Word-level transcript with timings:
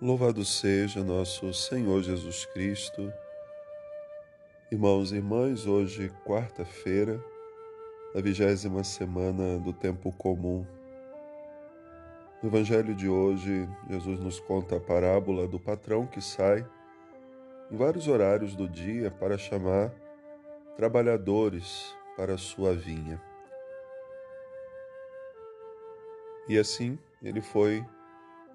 Louvado 0.00 0.44
seja 0.44 1.02
nosso 1.02 1.52
Senhor 1.54 2.02
Jesus 2.02 2.44
Cristo. 2.46 3.12
Irmãos 4.70 5.12
e 5.12 5.16
irmãs, 5.16 5.66
hoje, 5.66 6.12
quarta-feira, 6.26 7.18
da 8.14 8.20
vigésima 8.20 8.84
semana 8.84 9.58
do 9.58 9.72
tempo 9.72 10.12
comum. 10.12 10.66
No 12.42 12.50
Evangelho 12.50 12.94
de 12.94 13.08
hoje, 13.08 13.68
Jesus 13.88 14.20
nos 14.20 14.38
conta 14.40 14.76
a 14.76 14.80
parábola 14.80 15.48
do 15.48 15.58
patrão 15.58 16.06
que 16.06 16.20
sai 16.20 16.66
em 17.70 17.76
vários 17.76 18.06
horários 18.06 18.54
do 18.54 18.68
dia 18.68 19.10
para 19.10 19.38
chamar 19.38 19.90
trabalhadores 20.76 21.94
para 22.16 22.34
a 22.34 22.38
sua 22.38 22.74
vinha. 22.74 23.18
E 26.48 26.58
assim 26.58 26.98
ele 27.22 27.40
foi 27.40 27.82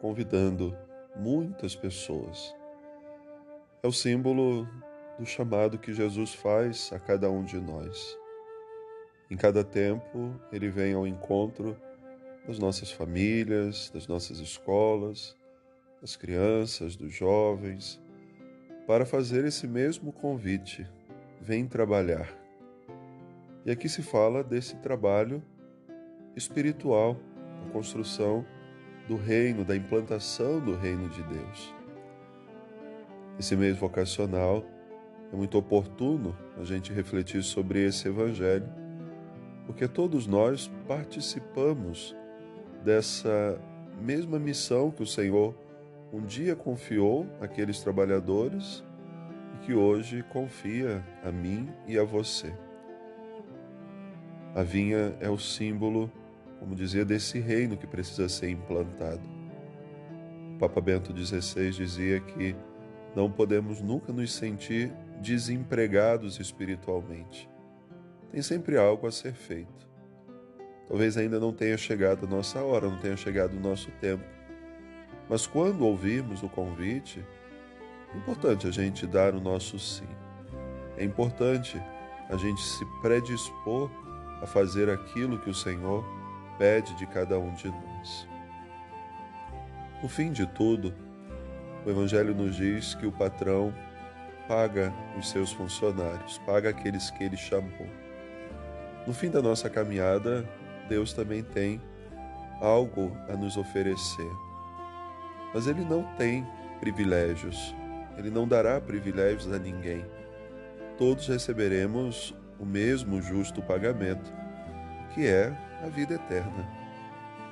convidando 0.00 0.74
muitas 1.16 1.74
pessoas. 1.74 2.54
É 3.82 3.86
o 3.86 3.92
símbolo 3.92 4.66
do 5.18 5.24
chamado 5.24 5.78
que 5.78 5.92
Jesus 5.92 6.34
faz 6.34 6.90
a 6.92 6.98
cada 6.98 7.30
um 7.30 7.44
de 7.44 7.60
nós. 7.60 8.18
Em 9.30 9.36
cada 9.36 9.64
tempo, 9.64 10.34
ele 10.52 10.68
vem 10.68 10.94
ao 10.94 11.06
encontro 11.06 11.76
das 12.46 12.58
nossas 12.58 12.90
famílias, 12.90 13.90
das 13.90 14.06
nossas 14.06 14.38
escolas, 14.38 15.36
das 16.00 16.16
crianças, 16.16 16.96
dos 16.96 17.12
jovens, 17.12 18.00
para 18.86 19.06
fazer 19.06 19.44
esse 19.44 19.66
mesmo 19.66 20.12
convite: 20.12 20.86
vem 21.40 21.66
trabalhar. 21.66 22.28
E 23.64 23.70
aqui 23.70 23.88
se 23.88 24.02
fala 24.02 24.44
desse 24.44 24.76
trabalho 24.76 25.42
espiritual, 26.36 27.16
a 27.66 27.70
construção 27.72 28.44
do 29.08 29.16
reino, 29.16 29.64
da 29.64 29.76
implantação 29.76 30.60
do 30.60 30.74
reino 30.74 31.08
de 31.08 31.22
Deus. 31.22 31.74
Esse 33.38 33.56
mês 33.56 33.76
vocacional 33.76 34.64
é 35.32 35.36
muito 35.36 35.58
oportuno 35.58 36.36
a 36.58 36.64
gente 36.64 36.92
refletir 36.92 37.42
sobre 37.42 37.84
esse 37.84 38.08
evangelho, 38.08 38.68
porque 39.66 39.88
todos 39.88 40.26
nós 40.26 40.70
participamos 40.86 42.14
dessa 42.84 43.60
mesma 44.00 44.38
missão 44.38 44.90
que 44.90 45.02
o 45.02 45.06
Senhor 45.06 45.54
um 46.12 46.20
dia 46.20 46.54
confiou 46.54 47.26
àqueles 47.40 47.80
trabalhadores 47.80 48.84
e 49.54 49.66
que 49.66 49.74
hoje 49.74 50.22
confia 50.32 51.04
a 51.24 51.32
mim 51.32 51.68
e 51.88 51.98
a 51.98 52.04
você. 52.04 52.54
A 54.54 54.62
vinha 54.62 55.16
é 55.18 55.28
o 55.28 55.38
símbolo 55.38 56.08
como 56.64 56.74
dizia, 56.74 57.04
desse 57.04 57.38
reino 57.38 57.76
que 57.76 57.86
precisa 57.86 58.26
ser 58.26 58.48
implantado. 58.48 59.20
O 60.54 60.58
Papa 60.58 60.80
Bento 60.80 61.14
XVI 61.14 61.70
dizia 61.70 62.20
que 62.20 62.56
não 63.14 63.30
podemos 63.30 63.82
nunca 63.82 64.14
nos 64.14 64.32
sentir 64.32 64.90
desempregados 65.20 66.40
espiritualmente. 66.40 67.50
Tem 68.32 68.40
sempre 68.40 68.78
algo 68.78 69.06
a 69.06 69.12
ser 69.12 69.34
feito. 69.34 69.86
Talvez 70.88 71.18
ainda 71.18 71.38
não 71.38 71.52
tenha 71.52 71.76
chegado 71.76 72.24
a 72.24 72.28
nossa 72.28 72.58
hora, 72.62 72.88
não 72.88 72.98
tenha 72.98 73.16
chegado 73.16 73.54
o 73.54 73.60
nosso 73.60 73.90
tempo. 74.00 74.24
Mas 75.28 75.46
quando 75.46 75.84
ouvirmos 75.84 76.42
o 76.42 76.48
convite, 76.48 77.22
é 78.14 78.16
importante 78.16 78.66
a 78.66 78.70
gente 78.70 79.06
dar 79.06 79.34
o 79.34 79.40
nosso 79.40 79.78
sim. 79.78 80.08
É 80.96 81.04
importante 81.04 81.78
a 82.30 82.36
gente 82.38 82.62
se 82.62 82.86
predispor 83.02 83.90
a 84.40 84.46
fazer 84.46 84.88
aquilo 84.88 85.38
que 85.38 85.50
o 85.50 85.54
Senhor 85.54 86.02
pede 86.58 86.94
de 86.94 87.06
cada 87.06 87.38
um 87.38 87.52
de 87.54 87.68
nós. 87.68 88.28
No 90.02 90.08
fim 90.08 90.32
de 90.32 90.46
tudo, 90.46 90.94
o 91.84 91.90
Evangelho 91.90 92.34
nos 92.34 92.56
diz 92.56 92.94
que 92.94 93.06
o 93.06 93.12
patrão 93.12 93.72
paga 94.46 94.92
os 95.18 95.30
seus 95.30 95.52
funcionários, 95.52 96.38
paga 96.46 96.70
aqueles 96.70 97.10
que 97.10 97.24
ele 97.24 97.36
chamou. 97.36 97.86
No 99.06 99.12
fim 99.12 99.30
da 99.30 99.42
nossa 99.42 99.68
caminhada, 99.68 100.48
Deus 100.88 101.12
também 101.12 101.42
tem 101.42 101.80
algo 102.60 103.16
a 103.28 103.36
nos 103.36 103.56
oferecer. 103.56 104.30
Mas 105.52 105.66
Ele 105.66 105.84
não 105.84 106.02
tem 106.16 106.46
privilégios, 106.80 107.74
Ele 108.16 108.30
não 108.30 108.46
dará 108.46 108.80
privilégios 108.80 109.52
a 109.52 109.58
ninguém. 109.58 110.04
Todos 110.96 111.28
receberemos 111.28 112.34
o 112.58 112.64
mesmo 112.64 113.20
justo 113.20 113.60
pagamento, 113.62 114.32
que 115.14 115.26
é 115.26 115.52
a 115.84 115.88
vida 115.88 116.14
eterna, 116.14 116.68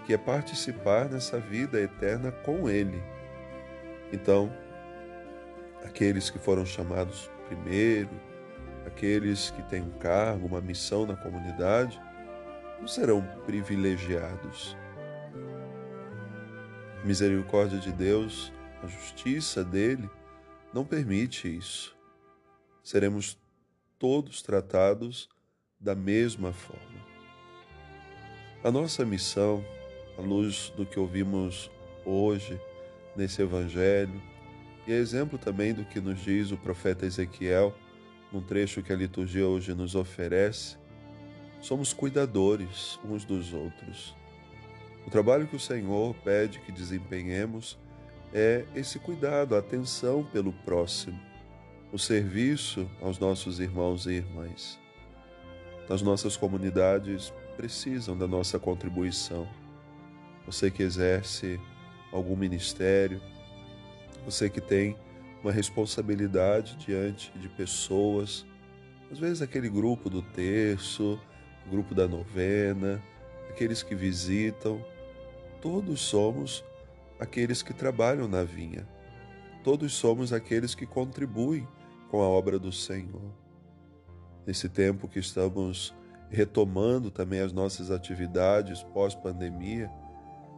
que 0.07 0.15
é 0.15 0.19
participar 0.19 1.09
nessa 1.09 1.39
vida 1.39 1.81
eterna 1.81 2.33
com 2.33 2.69
Ele. 2.69 3.03
Então, 4.13 4.53
aqueles 5.85 6.31
que 6.31 6.39
foram 6.39 6.65
chamados 6.65 7.31
primeiro, 7.47 8.11
aqueles 8.87 9.51
que 9.51 9.63
têm 9.63 9.83
um 9.83 9.99
cargo, 9.99 10.47
uma 10.47 10.61
missão 10.61 11.07
na 11.07 11.17
comunidade, 11.17 12.01
não 12.81 12.89
serão 12.89 13.23
privilegiados. 13.45 14.77
A 17.03 17.07
misericórdia 17.07 17.79
de 17.79 17.93
Deus, 17.93 18.53
a 18.83 18.87
justiça 18.87 19.63
dele, 19.63 20.09
não 20.73 20.85
permite 20.85 21.55
isso. 21.55 21.97
Seremos 22.83 23.39
todos 23.99 24.43
tratados 24.43 25.29
da 25.79 25.95
mesma 25.95 26.53
forma. 26.53 26.92
A 28.65 28.71
nossa 28.71 29.05
missão, 29.05 29.65
à 30.17 30.23
luz 30.23 30.73
do 30.77 30.87
que 30.87 30.97
ouvimos 30.97 31.69
hoje 32.05 32.61
nesse 33.17 33.43
Evangelho, 33.43 34.23
e 34.87 34.93
é 34.93 34.95
exemplo 34.95 35.37
também 35.37 35.75
do 35.75 35.85
que 35.85 36.01
nos 36.01 36.21
diz 36.21 36.53
o 36.53 36.57
profeta 36.57 37.05
Ezequiel, 37.05 37.75
num 38.33 38.41
trecho 38.41 38.81
que 38.81 38.93
a 38.93 38.97
liturgia 38.97 39.49
hoje 39.49 39.75
nos 39.75 39.97
oferece, 39.97 40.77
somos 41.61 41.93
cuidadores 41.93 43.01
uns 43.05 43.25
dos 43.25 43.53
outros. 43.53 44.15
O 45.05 45.11
trabalho 45.11 45.49
que 45.49 45.57
o 45.57 45.61
Senhor 45.61 46.15
pede 46.23 46.61
que 46.61 46.71
desempenhemos 46.71 47.77
é 48.33 48.65
esse 48.77 49.01
cuidado, 49.01 49.57
a 49.57 49.59
atenção 49.59 50.23
pelo 50.23 50.53
próximo, 50.53 51.21
o 51.91 51.99
serviço 51.99 52.89
aos 53.01 53.19
nossos 53.19 53.59
irmãos 53.59 54.07
e 54.07 54.13
irmãs. 54.13 54.79
Nas 55.89 56.01
nossas 56.01 56.37
comunidades 56.37 57.33
precisam 57.63 58.19
da 58.19 58.27
nossa 58.27 58.59
contribuição. 58.59 59.47
Você 60.45 60.69
que 60.69 60.83
exerce 60.83 61.61
algum 62.11 62.35
ministério, 62.35 63.23
você 64.25 64.51
que 64.51 64.61
tem 64.61 64.97
uma 65.45 65.53
responsabilidade 65.53 66.75
diante 66.75 67.31
de 67.39 67.49
pessoas, 67.49 68.45
às 69.13 69.19
vezes 69.21 69.43
aquele 69.43 69.69
grupo 69.69 70.11
do 70.11 70.23
terço, 70.23 71.21
grupo 71.71 71.95
da 71.95 72.09
novena, 72.09 73.01
aqueles 73.49 73.81
que 73.81 73.95
visitam, 73.95 74.85
todos 75.61 76.01
somos 76.01 76.65
aqueles 77.21 77.63
que 77.63 77.73
trabalham 77.73 78.27
na 78.27 78.43
vinha. 78.43 78.89
Todos 79.63 79.93
somos 79.93 80.33
aqueles 80.33 80.75
que 80.75 80.85
contribuem 80.85 81.69
com 82.11 82.23
a 82.23 82.27
obra 82.27 82.59
do 82.59 82.73
Senhor. 82.73 83.33
Nesse 84.45 84.69
tempo 84.69 85.07
que 85.07 85.21
estamos 85.21 85.95
retomando 86.33 87.11
também 87.11 87.41
as 87.41 87.53
nossas 87.53 87.91
atividades 87.91 88.83
pós-pandemia, 88.83 89.91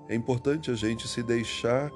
é 0.09 0.15
importante 0.15 0.71
a 0.71 0.75
gente 0.75 1.09
se 1.09 1.23
deixar 1.23 1.91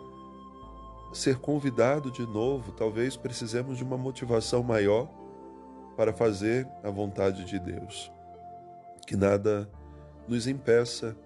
ser 1.13 1.39
convidado 1.39 2.11
de 2.11 2.27
novo. 2.27 2.73
Talvez 2.73 3.17
precisemos 3.17 3.79
de 3.79 3.85
uma 3.85 3.97
motivação 3.97 4.63
maior 4.63 5.09
para 5.97 6.13
fazer 6.13 6.69
a 6.83 6.91
vontade 6.91 7.45
de 7.45 7.59
Deus. 7.59 8.13
Que 9.07 9.17
nada 9.17 9.71
nos 10.27 10.47
impeça 10.47 11.17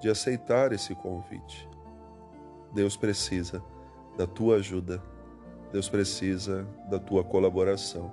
de 0.00 0.08
aceitar 0.08 0.72
esse 0.72 0.94
convite. 0.94 1.68
Deus 2.72 2.96
precisa 2.96 3.62
da 4.16 4.26
tua 4.26 4.56
ajuda, 4.56 5.02
Deus 5.72 5.88
precisa 5.88 6.66
da 6.88 6.98
tua 6.98 7.24
colaboração. 7.24 8.12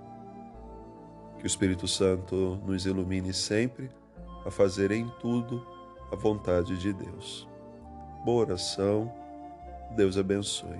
Que 1.39 1.45
o 1.45 1.47
Espírito 1.47 1.87
Santo 1.87 2.59
nos 2.65 2.85
ilumine 2.85 3.33
sempre 3.33 3.89
a 4.45 4.51
fazer 4.51 4.91
em 4.91 5.09
tudo 5.21 5.65
a 6.11 6.15
vontade 6.15 6.77
de 6.77 6.91
Deus. 6.91 7.47
Boa 8.25 8.41
oração. 8.41 9.11
Deus 9.95 10.17
abençoe. 10.17 10.79